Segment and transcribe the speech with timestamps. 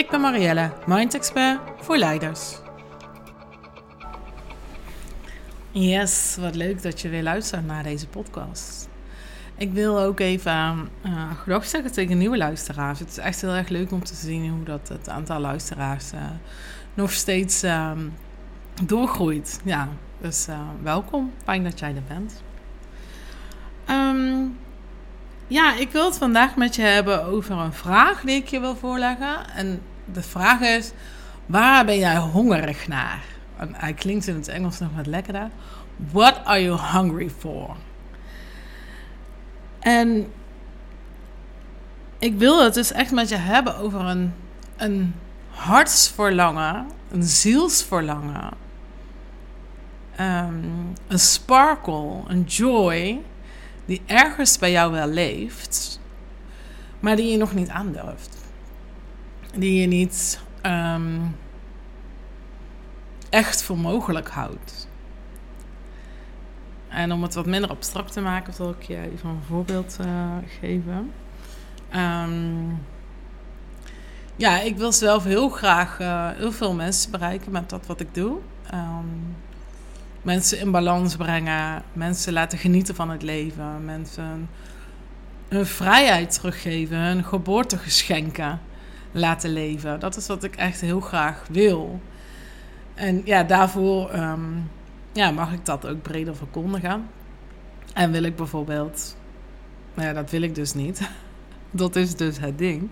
[0.00, 2.58] Ik ben Marielle, Mind Expert voor leiders.
[5.70, 8.88] Yes, wat leuk dat je weer luistert naar deze podcast.
[9.56, 10.88] Ik wil ook even
[11.46, 12.98] uh, zeggen tegen nieuwe luisteraars.
[12.98, 16.20] Het is echt heel erg leuk om te zien hoe dat het aantal luisteraars uh,
[16.94, 17.90] nog steeds uh,
[18.82, 19.60] doorgroeit.
[19.64, 19.88] Ja,
[20.20, 21.32] dus uh, welkom.
[21.44, 22.42] Fijn dat jij er bent.
[23.90, 24.58] Um,
[25.46, 28.76] ja, ik wil het vandaag met je hebben over een vraag die ik je wil
[28.76, 29.50] voorleggen.
[29.54, 30.92] En de vraag is:
[31.46, 33.22] waar ben jij hongerig naar?
[33.56, 35.50] En hij klinkt in het Engels nog wat lekkerder.
[36.12, 37.76] What are you hungry for?
[39.80, 40.32] En
[42.18, 44.34] ik wil het dus echt met je hebben over een,
[44.76, 45.14] een
[45.50, 48.50] hartsverlangen, een zielsverlangen,
[50.20, 53.20] um, een sparkle, een joy
[53.84, 56.00] die ergens bij jou wel leeft,
[57.00, 58.39] maar die je nog niet aandurft.
[59.54, 61.36] Die je niet um,
[63.30, 64.88] echt voor mogelijk houdt.
[66.88, 70.36] En om het wat minder abstract te maken, zal ik je even een voorbeeld uh,
[70.60, 71.12] geven.
[71.96, 72.82] Um,
[74.36, 78.14] ja, ik wil zelf heel graag uh, heel veel mensen bereiken met dat wat ik
[78.14, 78.38] doe.
[78.74, 79.36] Um,
[80.22, 84.48] mensen in balans brengen, mensen laten genieten van het leven, mensen
[85.48, 88.60] hun vrijheid teruggeven, hun geboortegeschenken
[89.12, 90.00] laten leven.
[90.00, 92.00] Dat is wat ik echt heel graag wil.
[92.94, 94.70] En ja, daarvoor um,
[95.12, 97.08] ja, mag ik dat ook breder verkondigen.
[97.94, 99.16] En wil ik bijvoorbeeld,
[99.94, 101.10] nou ja, dat wil ik dus niet.
[101.70, 102.90] dat is dus het ding.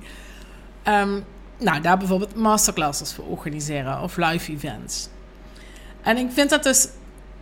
[0.89, 1.25] Um,
[1.59, 5.09] nou, daar bijvoorbeeld masterclasses voor organiseren of live events.
[6.03, 6.89] En ik vind dat dus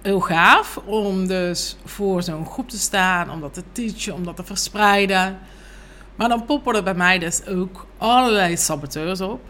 [0.03, 4.37] heel gaaf om dus voor zo'n groep te staan, om dat te teachen, om dat
[4.37, 5.39] te verspreiden.
[6.17, 9.41] Maar dan poppen er bij mij dus ook allerlei saboteurs op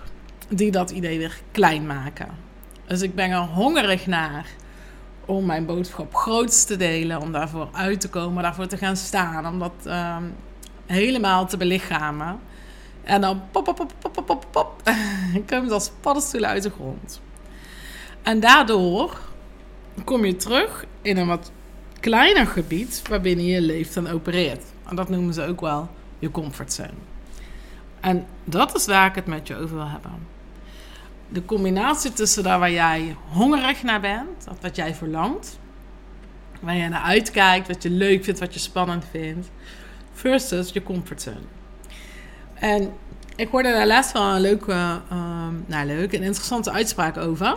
[0.49, 2.29] die dat idee weer klein maken.
[2.87, 4.47] Dus ik ben er hongerig naar
[5.25, 9.47] om mijn boodschap groot te delen, om daarvoor uit te komen, daarvoor te gaan staan,
[9.47, 10.17] om dat uh,
[10.87, 12.41] helemaal te belichamen.
[13.03, 14.83] En dan pop, pop, pop, pop, pop, pop, pop,
[15.49, 17.21] komt als paddenstoelen uit de grond.
[18.23, 19.19] En daardoor
[20.05, 21.53] kom je terug in een wat
[22.01, 24.65] kleiner gebied waarbinnen je leeft en opereert.
[24.89, 25.89] En dat noemen ze ook wel
[26.19, 26.91] je comfortzone.
[28.01, 30.27] En dat is waar ik het met je over wil hebben.
[31.29, 35.59] De combinatie tussen daar waar jij hongerig naar bent, of wat jij verlangt,
[36.61, 39.51] waar je naar uitkijkt, wat je leuk vindt, wat je spannend vindt,
[40.13, 41.47] versus je comfortzone.
[42.55, 42.93] En
[43.37, 44.73] ik hoorde daar laatst wel een leuke,
[45.13, 47.57] uh, nou leuk, een interessante uitspraak over.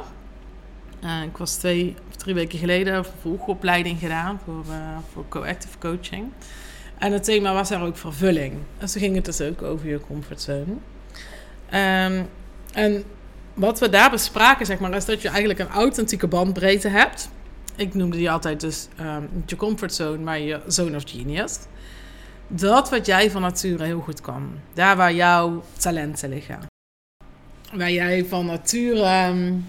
[1.03, 5.77] Uh, ik was twee of drie weken geleden een vervolgopleiding gedaan voor, uh, voor co-active
[5.77, 6.31] coaching.
[6.99, 8.53] En het thema was daar ook vervulling.
[8.77, 10.71] Dus toen ging het dus ook over je comfortzone.
[11.73, 12.27] Um,
[12.73, 13.03] en
[13.53, 17.29] wat we daar bespraken, zeg maar, is dat je eigenlijk een authentieke bandbreedte hebt.
[17.75, 21.57] Ik noemde die altijd dus um, je comfortzone, maar je zone of genius.
[22.47, 24.51] Dat wat jij van nature heel goed kan.
[24.73, 26.59] Daar waar jouw talenten liggen.
[27.73, 29.27] Waar jij van nature...
[29.27, 29.65] Um,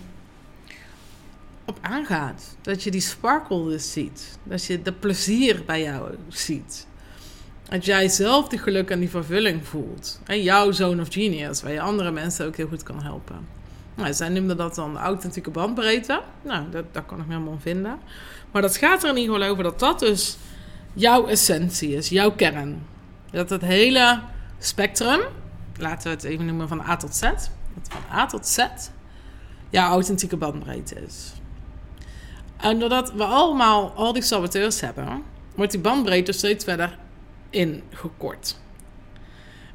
[1.64, 2.56] op aangaat.
[2.60, 4.38] Dat je die sparkle dus ziet.
[4.42, 6.86] Dat je de plezier bij jou ziet.
[7.70, 10.20] Dat jij zelf die geluk en die vervulling voelt.
[10.24, 13.46] En jouw zone of genius, waar je andere mensen ook heel goed kan helpen.
[13.94, 16.20] Nou, zij noemden dat dan authentieke bandbreedte.
[16.42, 17.98] Nou, dat, daar kan ik me helemaal vinden.
[18.50, 20.36] Maar dat gaat er in ieder geval over dat dat dus
[20.92, 22.86] jouw essentie is, jouw kern.
[23.30, 24.20] Dat het hele
[24.58, 25.20] spectrum,
[25.76, 28.66] laten we het even noemen van A tot Z, dat van A tot Z
[29.70, 31.32] jouw authentieke bandbreedte is.
[32.56, 35.22] En doordat we allemaal al die saboteurs hebben,
[35.54, 36.98] wordt die bandbreedte steeds verder
[37.50, 38.56] ingekort.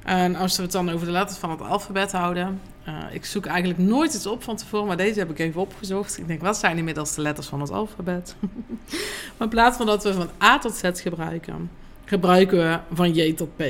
[0.03, 2.61] En als we het dan over de letters van het alfabet houden.
[2.87, 6.17] Uh, ik zoek eigenlijk nooit iets op van tevoren, maar deze heb ik even opgezocht.
[6.17, 8.35] Ik denk, wat zijn inmiddels de letters van het alfabet?
[9.37, 11.71] maar in plaats van dat we van A tot Z gebruiken,
[12.05, 13.63] gebruiken we van J tot P.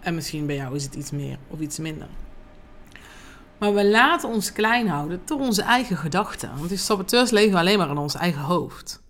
[0.00, 2.08] En misschien bij jou is het iets meer of iets minder.
[3.58, 6.50] Maar we laten ons klein houden door onze eigen gedachten.
[6.56, 9.02] Want die saboteurs leven alleen maar in ons eigen hoofd.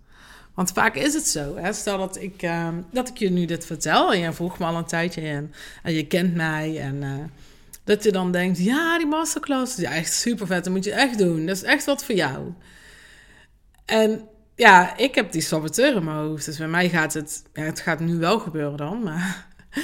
[0.55, 1.55] Want vaak is het zo.
[1.55, 1.73] Hè?
[1.73, 4.75] Stel dat ik, uh, dat ik je nu dit vertel en je vroeg me al
[4.75, 5.21] een tijdje.
[5.83, 7.13] En je kent mij en uh,
[7.83, 10.63] Dat je dan denkt, ja, die masterclass is echt super vet.
[10.63, 11.45] Dat moet je echt doen.
[11.45, 12.53] Dat is echt wat voor jou.
[13.85, 16.45] En ja, ik heb die saboteur in mijn hoofd.
[16.45, 17.43] Dus bij mij gaat het...
[17.53, 19.47] Het gaat nu wel gebeuren dan, maar...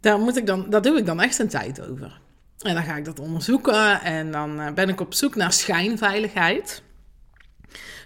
[0.00, 2.20] Daar, moet ik dan, daar doe ik dan echt een tijd over.
[2.58, 4.00] En dan ga ik dat onderzoeken.
[4.00, 6.82] En dan eh, ben ik op zoek naar schijnveiligheid.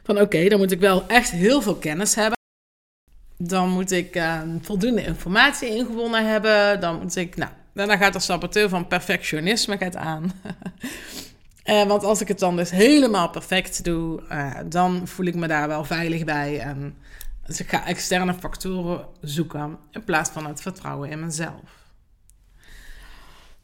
[0.02, 2.36] Van oké, dan moet ik wel echt heel veel kennis hebben.
[3.36, 6.80] Dan moet ik uh, voldoende informatie ingewonnen hebben.
[6.80, 10.32] Dan moet ik, nou, dan gaat de saboteur van perfectionisme gaat aan.
[11.64, 15.46] uh, want als ik het dan dus helemaal perfect doe, uh, dan voel ik me
[15.46, 16.60] daar wel veilig bij.
[16.60, 16.96] En
[17.46, 21.77] dus ik ga externe factoren zoeken in plaats van het vertrouwen in mezelf.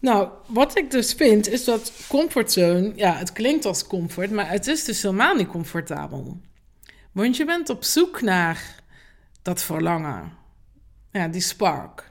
[0.04, 4.66] Nou, wat ik dus vind, is dat comfortzone, ja, het klinkt als comfort, maar het
[4.66, 6.40] is dus helemaal niet comfortabel.
[7.12, 8.82] Want je bent op zoek naar
[9.42, 10.32] dat verlangen.
[11.10, 12.10] Ja, die spark.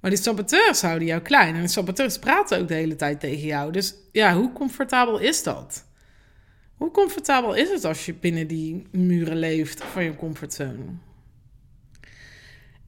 [0.00, 1.54] Maar die saboteurs houden jou klein.
[1.54, 3.72] En de saboteurs praten ook de hele tijd tegen jou.
[3.72, 5.84] Dus ja, hoe comfortabel is dat?
[6.76, 10.84] Hoe comfortabel is het als je binnen die muren leeft van je comfortzone?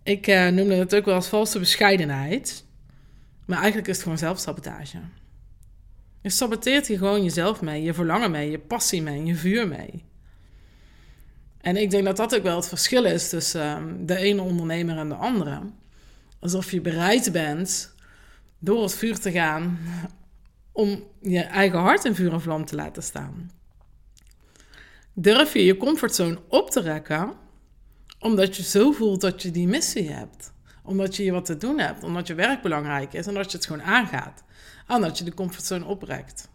[0.02, 2.66] Ik uh, noemde het ook wel als valse bescheidenheid.
[3.48, 4.98] Maar eigenlijk is het gewoon zelfsabotage.
[6.20, 10.04] Je saboteert hier gewoon jezelf mee, je verlangen mee, je passie mee, je vuur mee.
[11.60, 14.96] En ik denk dat dat ook wel het verschil is tussen um, de ene ondernemer
[14.96, 15.60] en de andere.
[16.38, 17.94] Alsof je bereid bent
[18.58, 19.78] door het vuur te gaan
[20.72, 23.50] om je eigen hart in vuur en vlam te laten staan.
[25.12, 27.32] Durf je je comfortzone op te rekken,
[28.18, 30.52] omdat je zo voelt dat je die missie hebt.
[30.88, 33.56] Omdat je hier wat te doen hebt, omdat je werk belangrijk is en dat je
[33.56, 34.42] het gewoon aangaat.
[34.86, 36.48] En dat je de comfortzone oprekt.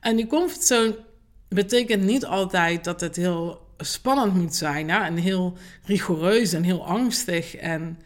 [0.00, 0.98] En die comfortzone
[1.48, 5.04] betekent niet altijd dat het heel spannend moet zijn hè?
[5.04, 7.56] en heel rigoureus en heel angstig.
[7.56, 7.98] En,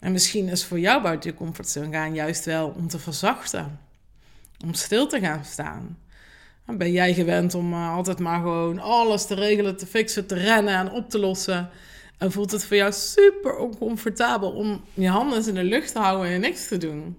[0.00, 3.80] en misschien is voor jou buiten je comfortzone gaan juist wel om te verzachten,
[4.64, 5.98] om stil te gaan staan.
[6.66, 10.74] Ben jij gewend om uh, altijd maar gewoon alles te regelen, te fixen, te rennen
[10.74, 11.70] en op te lossen.
[12.18, 16.32] En voelt het voor jou super oncomfortabel om je handen in de lucht te houden
[16.32, 17.16] en niks te doen.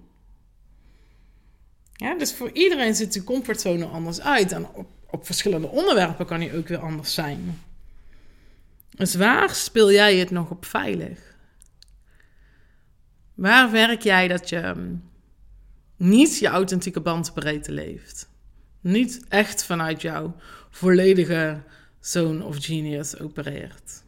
[1.92, 4.52] Ja, dus voor iedereen ziet die comfortzone anders uit.
[4.52, 7.60] En op, op verschillende onderwerpen kan die ook weer anders zijn.
[8.90, 11.34] Dus waar speel jij het nog op veilig?
[13.34, 15.10] Waar werk jij dat je mm,
[15.96, 18.28] niet je authentieke bandbreedte leeft?
[18.80, 20.36] Niet echt vanuit jouw
[20.70, 21.62] volledige
[22.00, 24.04] zone of genius opereert?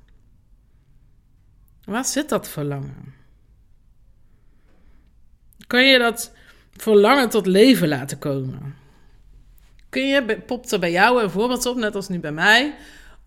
[1.88, 3.14] Waar zit dat verlangen?
[5.66, 6.32] Kun je dat
[6.76, 8.74] verlangen tot leven laten komen?
[9.88, 12.74] Kun je, popt er bij jou een voorbeeld op, net als nu bij mij,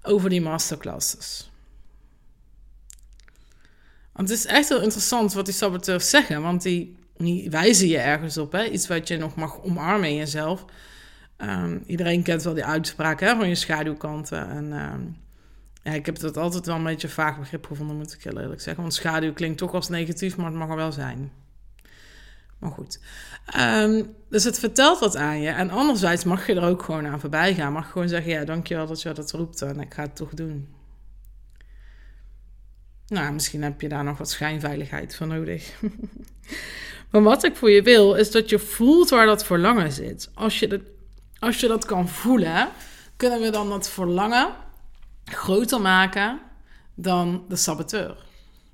[0.02, 1.50] over die masterclasses?
[4.12, 6.98] Want het is echt heel interessant wat die saboteurs zeggen, want die,
[7.50, 8.52] wijzen je ergens op.
[8.52, 8.64] Hè?
[8.64, 10.66] Iets wat je nog mag omarmen in jezelf.
[11.38, 14.50] Um, iedereen kent wel die uitspraak hè, van je schaduwkanten.
[14.50, 15.18] En um,
[15.84, 18.62] ja, ik heb dat altijd wel een beetje vaag begrip gevonden, moet ik heel eerlijk
[18.62, 18.82] zeggen.
[18.82, 21.32] Want schaduw klinkt toch als negatief, maar het mag er wel zijn.
[22.60, 23.00] Maar goed.
[23.58, 25.50] Um, dus het vertelt wat aan je.
[25.50, 27.74] En anderzijds mag je er ook gewoon aan voorbij gaan.
[27.74, 30.68] Mag gewoon zeggen, ja, dankjewel dat je dat roept en ik ga het toch doen.
[33.08, 35.80] Nou, misschien heb je daar nog wat schijnveiligheid voor nodig.
[37.12, 40.30] maar wat ik voor je wil, is dat je voelt waar dat verlangen zit.
[40.34, 40.82] Als je dat,
[41.40, 42.70] als je dat kan voelen,
[43.16, 44.54] kunnen we dan dat verlangen
[45.32, 46.40] groter maken
[46.96, 48.26] dan de saboteur.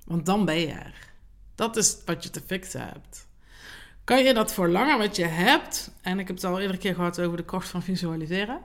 [0.05, 1.11] Want dan ben je er.
[1.55, 3.27] Dat is wat je te fixen hebt.
[4.03, 7.19] Kan je dat verlangen wat je hebt, en ik heb het al iedere keer gehad
[7.19, 8.61] over de kracht van visualiseren,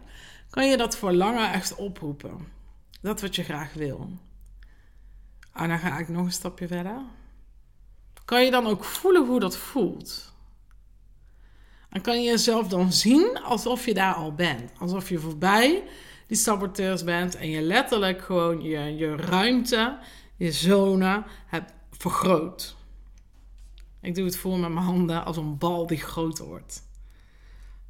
[0.51, 2.49] kan je dat verlangen echt oproepen.
[3.01, 4.11] Dat wat je graag wil.
[5.53, 7.01] En dan ga ik nog een stapje verder.
[8.25, 10.33] Kan je dan ook voelen hoe dat voelt?
[11.89, 14.71] En kan je jezelf dan zien alsof je daar al bent.
[14.79, 15.83] Alsof je voorbij
[16.27, 19.99] die saboteurs bent en je letterlijk gewoon je, je ruimte,
[20.37, 22.77] je zone hebt vergroot.
[24.01, 26.83] Ik doe het voor met mijn handen als een bal die groter wordt.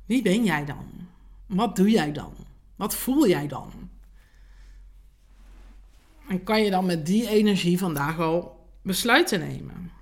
[0.06, 1.08] Wie ben jij dan?
[1.46, 2.34] Wat doe jij dan?
[2.76, 3.90] Wat voel jij dan?
[6.28, 9.92] En kan je dan met die energie vandaag al besluiten nemen?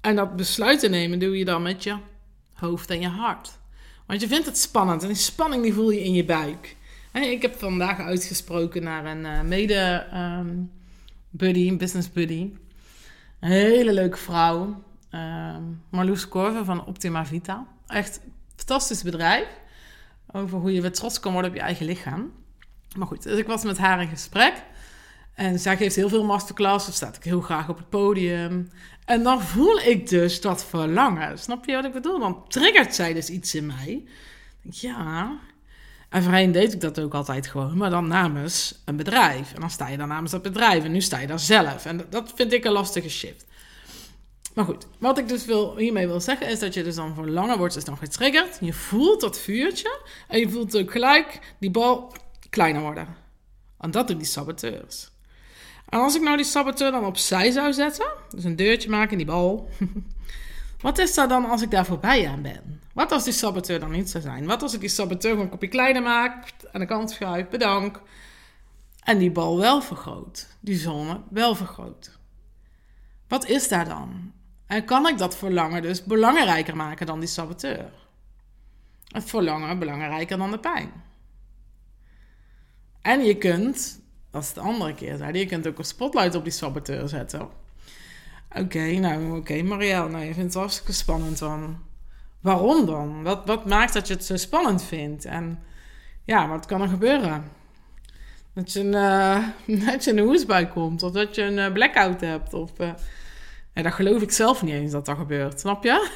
[0.00, 1.96] En dat besluiten nemen doe je dan met je
[2.52, 3.58] hoofd en je hart.
[4.06, 6.76] Want je vindt het spannend en die spanning die voel je in je buik.
[7.12, 10.70] Ik heb vandaag uitgesproken naar een uh, mede um,
[11.30, 12.52] buddy, een business buddy.
[13.40, 14.82] Een hele leuke vrouw.
[15.14, 17.66] Um, Marloes Korven van Optima Vita.
[17.86, 19.46] Echt een fantastisch bedrijf.
[20.32, 22.32] Over hoe je weer trots kan worden op je eigen lichaam.
[22.96, 24.62] Maar goed, dus ik was met haar in gesprek.
[25.34, 28.70] En zij geeft heel veel masterclasses, staat ik heel graag op het podium.
[29.04, 31.38] En dan voel ik dus dat verlangen.
[31.38, 32.18] Snap je wat ik bedoel?
[32.18, 33.88] Dan triggert zij dus iets in mij.
[33.88, 35.38] Ik denk, ja.
[36.08, 39.54] En voorheen deed ik dat ook altijd gewoon, maar dan namens een bedrijf.
[39.54, 41.86] En dan sta je dan namens dat bedrijf en nu sta je daar zelf.
[41.86, 43.46] En dat vind ik een lastige shift.
[44.54, 47.58] Maar goed, wat ik dus wil, hiermee wil zeggen is dat je dus dan verlangen
[47.58, 48.58] wordt dus dan getriggerd.
[48.60, 52.12] Je voelt dat vuurtje en je voelt ook gelijk die bal
[52.50, 53.16] kleiner worden.
[53.80, 55.10] En dat doen die saboteurs.
[55.88, 59.16] En als ik nou die saboteur dan opzij zou zetten, dus een deurtje maken in
[59.16, 59.68] die bal.
[60.80, 62.77] Wat is er dan als ik daar voorbij aan ben?
[62.98, 64.46] Wat als die saboteur dan niet zou zijn?
[64.46, 68.00] Wat als ik die saboteur gewoon een kopje kleiner maak, aan de kant schuif, bedank.
[69.02, 72.18] En die bal wel vergroot, die zone wel vergroot.
[73.28, 74.32] Wat is daar dan?
[74.66, 77.92] En kan ik dat verlangen dus belangrijker maken dan die saboteur?
[79.08, 80.92] Het verlangen belangrijker dan de pijn.
[83.02, 84.00] En je kunt,
[84.30, 87.48] dat is de andere keer, je kunt ook een spotlight op die saboteur zetten.
[88.56, 91.87] Oké, nou oké, okay, Marielle, nou je vindt het hartstikke spannend dan.
[92.40, 93.22] Waarom dan?
[93.22, 95.24] Wat, wat maakt dat je het zo spannend vindt?
[95.24, 95.62] En
[96.24, 97.44] ja, wat kan er gebeuren?
[98.54, 98.94] Dat je een,
[99.66, 102.70] uh, dat je een hoesbui komt, of dat je een uh, blackout hebt, of...
[102.78, 102.90] Uh,
[103.74, 106.08] ja, dat geloof ik zelf niet eens dat dat gebeurt, snap je?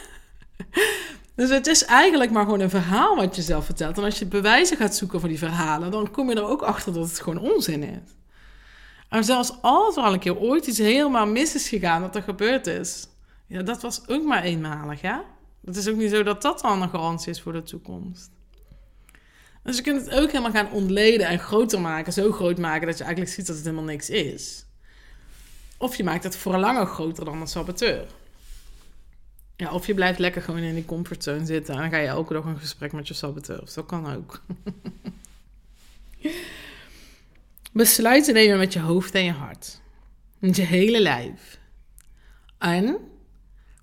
[1.37, 3.99] dus het is eigenlijk maar gewoon een verhaal wat je zelf vertelt.
[3.99, 6.93] En als je bewijzen gaat zoeken voor die verhalen, dan kom je er ook achter
[6.93, 8.17] dat het gewoon onzin is.
[9.09, 12.23] En zelfs als er al een keer ooit iets helemaal mis is gegaan, dat er
[12.23, 13.07] gebeurd is,
[13.47, 15.17] ja, dat was ook maar eenmalig, hè?
[15.65, 18.31] Het is ook niet zo dat dat dan een garantie is voor de toekomst.
[19.63, 22.99] Dus je kunt het ook helemaal gaan ontleden en groter maken, zo groot maken dat
[22.99, 24.67] je eigenlijk ziet dat het helemaal niks is.
[25.79, 28.07] Of je maakt het voor langer groter dan een saboteur.
[29.57, 32.33] Ja, of je blijft lekker gewoon in die comfortzone zitten en dan ga je elke
[32.33, 33.71] dag een gesprek met je saboteur.
[33.75, 34.43] Dat kan ook.
[37.73, 39.81] Besluiten nemen met je hoofd en je hart.
[40.39, 41.59] Met je hele lijf.
[42.59, 42.97] En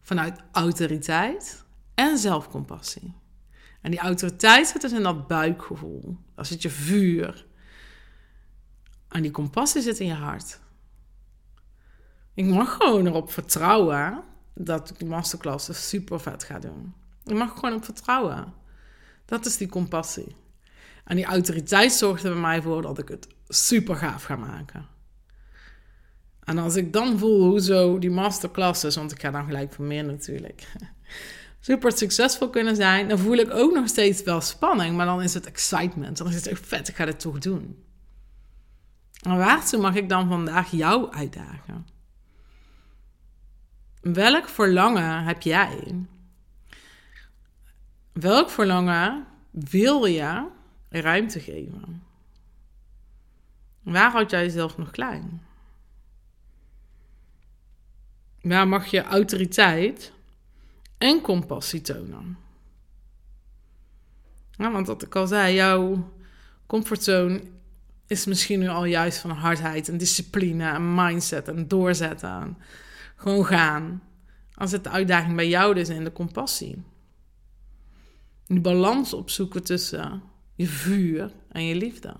[0.02, 1.64] vanuit autoriteit
[2.00, 3.13] en zelfcompassie.
[3.82, 6.18] En die autoriteit zit dus in dat buikgevoel.
[6.36, 7.46] Daar zit je vuur.
[9.10, 10.60] En die compassie zit in je hart.
[12.34, 16.94] Ik mag gewoon erop vertrouwen dat ik die masterclass super vet ga doen.
[17.25, 18.53] Ik mag gewoon op vertrouwen.
[19.25, 20.36] Dat is die compassie.
[21.03, 24.88] En die autoriteit zorgt er bij mij voor dat ik het super gaaf ga maken.
[26.44, 29.86] En als ik dan voel hoe zo die masterclasses, want ik ga dan gelijk voor
[29.86, 30.68] meer natuurlijk,
[31.60, 35.34] super succesvol kunnen zijn, dan voel ik ook nog steeds wel spanning, maar dan is
[35.34, 36.18] het excitement.
[36.18, 37.84] Dan is het echt vet, ik ga dit toch doen.
[39.22, 41.88] En waartoe mag ik dan vandaag jou uitdagen?
[44.01, 45.96] Welk verlangen heb jij?
[48.12, 50.48] Welk verlangen wil je
[50.89, 52.04] ruimte geven?
[53.82, 55.42] Waar houd jij jezelf nog klein?
[58.42, 60.12] Waar mag je autoriteit
[61.00, 62.38] en compassie tonen?
[64.58, 66.12] Want wat ik al zei, jouw
[66.68, 67.41] comfortzone
[68.08, 72.58] is misschien nu al juist van hardheid en discipline en mindset en doorzetten.
[73.15, 74.03] gewoon gaan.
[74.53, 76.84] Als het de uitdaging bij jou is in de compassie.
[78.48, 80.24] Die balans opzoeken tussen
[80.56, 82.13] je vuur en je liefde.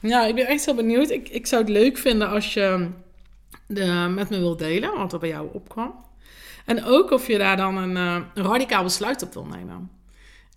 [0.00, 1.10] Ja, ik ben echt heel benieuwd.
[1.10, 2.90] Ik, ik zou het leuk vinden als je
[3.66, 6.05] de, met me wilt delen wat er bij jou opkwam.
[6.66, 9.90] En ook of je daar dan een, uh, een radicaal besluit op wil nemen.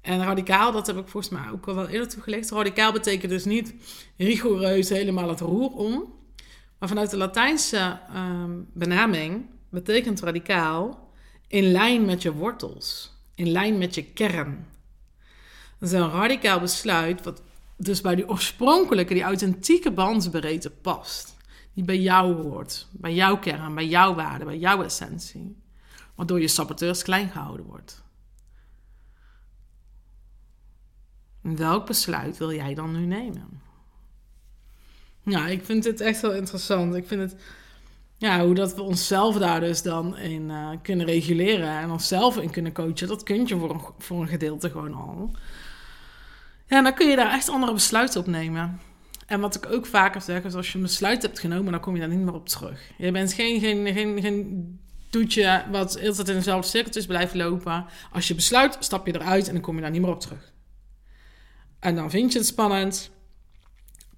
[0.01, 2.49] En radicaal, dat heb ik volgens mij ook al wel eerder toegelicht.
[2.49, 3.73] Radicaal betekent dus niet
[4.17, 6.13] rigoureus helemaal het roer om.
[6.79, 11.09] Maar vanuit de Latijnse uh, benaming betekent radicaal
[11.47, 13.17] in lijn met je wortels.
[13.35, 14.67] In lijn met je kern.
[15.79, 17.41] Dat is een radicaal besluit wat
[17.77, 21.37] dus bij die oorspronkelijke, die authentieke bandsbreedte past.
[21.73, 25.58] Die bij jou hoort, bij jouw kern, bij jouw waarde, bij jouw essentie.
[26.19, 28.03] Waardoor je saboteurs klein gehouden wordt.
[31.41, 33.61] welk besluit wil jij dan nu nemen?
[35.23, 36.95] Ja, ik vind dit echt wel interessant.
[36.95, 37.41] Ik vind het,
[38.17, 42.49] ja, hoe dat we onszelf daar dus dan in uh, kunnen reguleren en onszelf in
[42.49, 45.31] kunnen coachen, dat kun je voor een, voor een gedeelte gewoon al.
[46.67, 48.79] Ja, dan kun je daar echt andere besluiten op nemen.
[49.25, 51.93] En wat ik ook vaker zeg, is als je een besluit hebt genomen, dan kom
[51.93, 52.91] je daar niet meer op terug.
[52.97, 57.33] Je bent geen, geen, geen, geen toetje wat de hele tijd in dezelfde cirkeltjes blijft
[57.33, 57.85] lopen.
[58.11, 60.53] Als je besluit, stap je eruit en dan kom je daar niet meer op terug.
[61.79, 63.11] En dan vind je het spannend,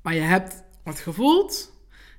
[0.02, 1.72] maar je hebt wat gevoeld,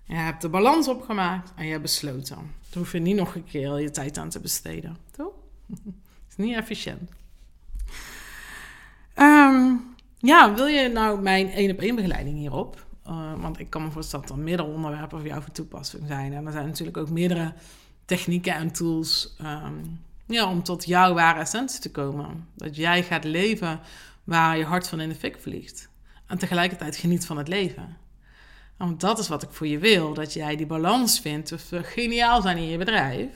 [0.05, 2.37] je hebt de balans opgemaakt en je hebt besloten.
[2.37, 4.97] Dan hoef je niet nog een keer je tijd aan te besteden.
[5.11, 5.33] Toch?
[6.31, 7.11] is niet efficiënt.
[9.17, 12.87] Um, ja, wil je nou mijn één op één begeleiding hierop?
[13.07, 16.33] Uh, want ik kan me voorstellen dat er meerdere onderwerpen voor jou voor toepassing zijn.
[16.33, 17.53] En er zijn natuurlijk ook meerdere
[18.17, 22.49] technieken en tools um, ja, om tot jouw ware essentie te komen.
[22.55, 23.81] Dat jij gaat leven
[24.25, 25.89] waar je hart van in de fik vliegt.
[26.27, 27.97] En tegelijkertijd geniet van het leven.
[28.77, 30.15] Want dat is wat ik voor je wil.
[30.15, 33.31] Dat jij die balans vindt tussen geniaal zijn in je bedrijf.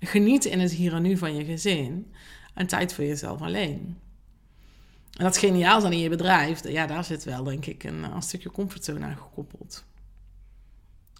[0.00, 2.12] Genieten in het hier en nu van je gezin.
[2.54, 3.98] En tijd voor jezelf alleen.
[5.12, 8.22] En dat geniaal zijn in je bedrijf, ja, daar zit wel denk ik een, een
[8.22, 9.84] stukje comfortzone aan gekoppeld.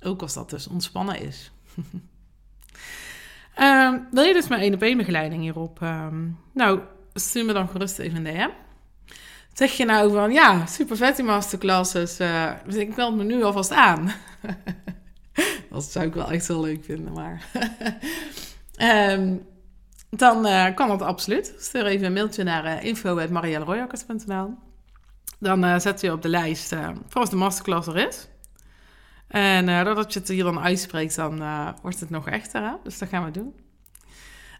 [0.03, 1.51] Ook als dat dus ontspannen is.
[3.61, 5.81] um, wil je dus mijn 1 op 1 begeleiding hierop?
[5.83, 6.81] Um, nou,
[7.15, 8.49] stuur me dan gerust even een DM.
[9.53, 12.17] Zeg je nou van, ja, super vet die masterclasses.
[12.67, 14.13] Dus ik meld me nu alvast aan.
[15.71, 17.45] dat zou ik wel echt heel leuk vinden, maar...
[19.13, 19.47] um,
[20.25, 21.55] dan uh, kan dat absoluut.
[21.59, 24.55] Stuur even een mailtje naar uh, info.marielleroyakkers.nl
[25.39, 26.75] Dan zet je op de lijst
[27.09, 28.29] voor als de masterclass er is.
[29.33, 31.43] En doordat je het hier dan uitspreekt, dan
[31.83, 32.79] wordt het nog echter.
[32.83, 33.55] Dus dat gaan we doen.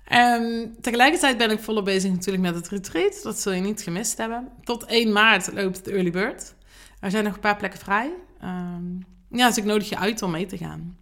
[0.05, 3.21] En tegelijkertijd ben ik volop bezig natuurlijk met het retreat.
[3.23, 4.49] Dat zul je niet gemist hebben.
[4.65, 6.55] Tot 1 maart loopt het Early Bird.
[7.01, 8.13] Er zijn nog een paar plekken vrij.
[8.43, 10.99] Um, ja, dus ik nodig je uit om mee te gaan.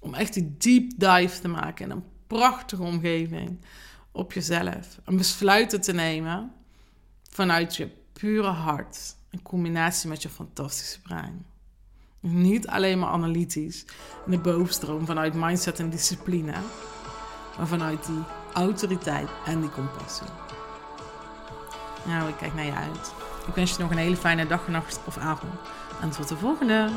[0.00, 3.60] Om echt die deep dive te maken in een prachtige omgeving
[4.12, 4.98] op jezelf.
[5.04, 6.52] Een besluiten te nemen
[7.30, 9.16] vanuit je pure hart.
[9.30, 11.46] In combinatie met je fantastische brein.
[12.20, 13.84] Niet alleen maar analytisch
[14.24, 16.52] in de bovenstroom vanuit mindset en discipline,
[17.56, 18.22] maar vanuit die
[18.52, 20.26] autoriteit en die compassie.
[22.06, 23.12] Nou, ik kijk naar je uit.
[23.46, 25.52] Ik wens je nog een hele fijne dag, nacht of avond.
[26.00, 26.90] En tot de volgende!